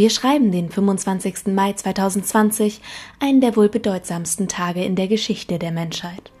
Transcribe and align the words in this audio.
Wir 0.00 0.08
schreiben 0.08 0.50
den 0.50 0.70
25. 0.70 1.48
Mai 1.48 1.74
2020, 1.74 2.80
einen 3.18 3.42
der 3.42 3.54
wohl 3.54 3.68
bedeutsamsten 3.68 4.48
Tage 4.48 4.82
in 4.82 4.96
der 4.96 5.08
Geschichte 5.08 5.58
der 5.58 5.72
Menschheit. 5.72 6.32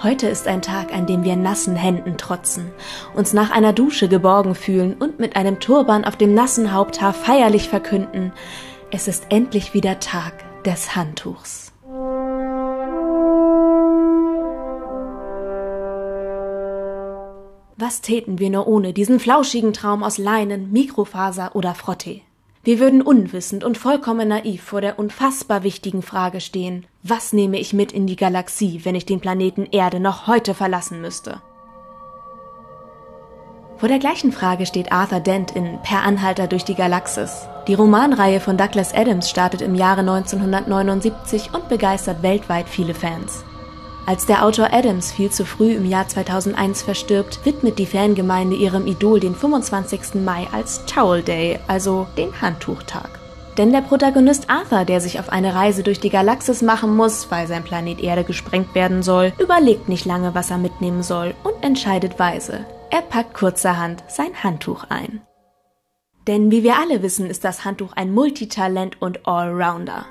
Heute 0.00 0.28
ist 0.28 0.46
ein 0.46 0.62
Tag, 0.62 0.94
an 0.94 1.04
dem 1.04 1.24
wir 1.24 1.34
nassen 1.34 1.74
Händen 1.74 2.16
trotzen, 2.18 2.70
uns 3.16 3.32
nach 3.32 3.50
einer 3.50 3.72
Dusche 3.72 4.06
geborgen 4.06 4.54
fühlen 4.54 4.94
und 4.94 5.18
mit 5.18 5.34
einem 5.34 5.58
Turban 5.58 6.04
auf 6.04 6.14
dem 6.14 6.34
nassen 6.34 6.72
Haupthaar 6.72 7.12
feierlich 7.12 7.68
verkünden, 7.68 8.32
es 8.92 9.08
ist 9.08 9.26
endlich 9.28 9.74
wieder 9.74 9.98
Tag 9.98 10.62
des 10.62 10.94
Handtuchs. 10.94 11.72
Was 17.76 18.02
täten 18.02 18.38
wir 18.38 18.50
nur 18.50 18.68
ohne 18.68 18.92
diesen 18.92 19.18
flauschigen 19.18 19.72
Traum 19.72 20.04
aus 20.04 20.16
Leinen, 20.16 20.70
Mikrofaser 20.70 21.56
oder 21.56 21.74
Frottee? 21.74 22.22
Wir 22.64 22.78
würden 22.78 23.02
unwissend 23.02 23.62
und 23.62 23.76
vollkommen 23.76 24.28
naiv 24.28 24.62
vor 24.62 24.80
der 24.80 24.98
unfassbar 24.98 25.64
wichtigen 25.64 26.00
Frage 26.00 26.40
stehen, 26.40 26.86
was 27.02 27.34
nehme 27.34 27.58
ich 27.58 27.74
mit 27.74 27.92
in 27.92 28.06
die 28.06 28.16
Galaxie, 28.16 28.80
wenn 28.84 28.94
ich 28.94 29.04
den 29.04 29.20
Planeten 29.20 29.66
Erde 29.70 30.00
noch 30.00 30.26
heute 30.26 30.54
verlassen 30.54 31.02
müsste? 31.02 31.42
Vor 33.76 33.88
der 33.90 33.98
gleichen 33.98 34.32
Frage 34.32 34.64
steht 34.64 34.92
Arthur 34.92 35.20
Dent 35.20 35.54
in 35.54 35.78
Per 35.82 36.02
Anhalter 36.04 36.46
durch 36.46 36.64
die 36.64 36.74
Galaxis. 36.74 37.46
Die 37.68 37.74
Romanreihe 37.74 38.40
von 38.40 38.56
Douglas 38.56 38.94
Adams 38.94 39.28
startet 39.28 39.60
im 39.60 39.74
Jahre 39.74 40.00
1979 40.00 41.50
und 41.52 41.68
begeistert 41.68 42.22
weltweit 42.22 42.70
viele 42.70 42.94
Fans. 42.94 43.44
Als 44.06 44.26
der 44.26 44.44
Autor 44.44 44.68
Adams 44.70 45.12
viel 45.12 45.30
zu 45.30 45.46
früh 45.46 45.72
im 45.72 45.86
Jahr 45.86 46.06
2001 46.06 46.82
verstirbt, 46.82 47.40
widmet 47.44 47.78
die 47.78 47.86
Fangemeinde 47.86 48.54
ihrem 48.54 48.86
Idol 48.86 49.18
den 49.18 49.34
25. 49.34 50.22
Mai 50.22 50.46
als 50.52 50.84
Towel 50.84 51.22
Day, 51.22 51.58
also 51.68 52.06
den 52.18 52.38
Handtuchtag. 52.42 53.18
Denn 53.56 53.72
der 53.72 53.80
Protagonist 53.80 54.50
Arthur, 54.50 54.84
der 54.84 55.00
sich 55.00 55.20
auf 55.20 55.30
eine 55.30 55.54
Reise 55.54 55.82
durch 55.82 56.00
die 56.00 56.10
Galaxis 56.10 56.60
machen 56.60 56.94
muss, 56.94 57.30
weil 57.30 57.46
sein 57.46 57.64
Planet 57.64 58.00
Erde 58.00 58.24
gesprengt 58.24 58.74
werden 58.74 59.02
soll, 59.02 59.32
überlegt 59.38 59.88
nicht 59.88 60.04
lange, 60.04 60.34
was 60.34 60.50
er 60.50 60.58
mitnehmen 60.58 61.02
soll 61.02 61.34
und 61.42 61.64
entscheidet 61.64 62.18
weise. 62.18 62.66
Er 62.90 63.00
packt 63.00 63.32
kurzerhand 63.32 64.04
sein 64.08 64.34
Handtuch 64.42 64.84
ein. 64.90 65.22
Denn 66.26 66.50
wie 66.50 66.62
wir 66.62 66.76
alle 66.76 67.02
wissen, 67.02 67.30
ist 67.30 67.44
das 67.44 67.64
Handtuch 67.64 67.92
ein 67.94 68.12
Multitalent 68.12 69.00
und 69.00 69.26
Allrounder. 69.26 70.04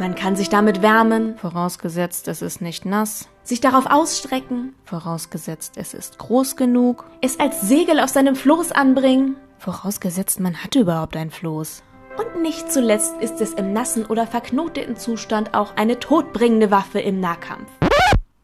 Man 0.00 0.14
kann 0.14 0.36
sich 0.36 0.48
damit 0.48 0.80
wärmen, 0.80 1.36
vorausgesetzt 1.38 2.28
es 2.28 2.40
ist 2.40 2.60
nicht 2.60 2.86
nass, 2.86 3.28
sich 3.42 3.60
darauf 3.60 3.86
ausstrecken, 3.86 4.74
vorausgesetzt 4.84 5.72
es 5.76 5.92
ist 5.92 6.18
groß 6.18 6.54
genug, 6.54 7.04
es 7.20 7.40
als 7.40 7.62
Segel 7.62 7.98
auf 7.98 8.08
seinem 8.08 8.36
Floß 8.36 8.70
anbringen, 8.70 9.36
vorausgesetzt 9.58 10.38
man 10.38 10.62
hat 10.62 10.76
überhaupt 10.76 11.16
ein 11.16 11.30
Floß. 11.30 11.82
Und 12.16 12.42
nicht 12.42 12.70
zuletzt 12.70 13.14
ist 13.20 13.40
es 13.40 13.54
im 13.54 13.72
nassen 13.72 14.06
oder 14.06 14.28
verknoteten 14.28 14.96
Zustand 14.96 15.54
auch 15.54 15.74
eine 15.76 15.98
todbringende 15.98 16.70
Waffe 16.70 17.00
im 17.00 17.18
Nahkampf. 17.18 17.68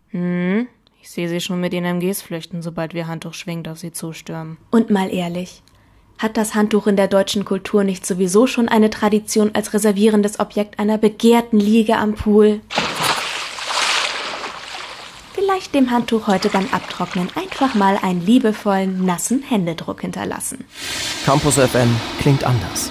Hm, 0.09 0.67
ich 1.01 1.11
sehe 1.11 1.29
sie 1.29 1.41
schon 1.41 1.61
mit 1.61 1.73
den 1.73 1.85
MGs 1.85 2.21
flüchten, 2.21 2.63
sobald 2.63 2.95
wir 2.95 3.07
Handtuch 3.07 3.35
schwingt 3.35 3.69
auf 3.69 3.79
sie 3.79 3.93
zustürmen. 3.93 4.57
Und 4.73 4.91
mal 4.91 5.13
ehrlich, 5.13 5.63
hat 6.19 6.37
das 6.37 6.55
Handtuch 6.55 6.87
in 6.87 6.97
der 6.97 7.09
deutschen 7.09 7.45
Kultur 7.45 7.85
nicht 7.85 8.07
sowieso 8.07 8.47
schon 8.47 8.69
eine 8.69 8.91
Tradition 8.91 9.51
als 9.55 9.75
reservierendes 9.75 10.41
Objekt 10.41 10.79
einer 10.79 10.99
begehrten 10.99 11.59
Liege 11.59 11.97
am 11.97 12.15
Pool? 12.15 12.61
Vielleicht 15.35 15.75
dem 15.75 15.91
Handtuch 15.91 16.27
heute 16.27 16.49
beim 16.49 16.69
Abtrocknen 16.73 17.29
einfach 17.35 17.75
mal 17.75 17.99
einen 18.01 18.25
liebevollen, 18.25 19.05
nassen 19.05 19.43
Händedruck 19.43 20.01
hinterlassen. 20.01 20.65
Campus 21.25 21.57
FM 21.57 21.95
klingt 22.21 22.45
anders. 22.45 22.91